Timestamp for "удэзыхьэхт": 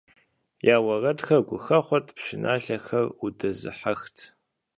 3.25-4.17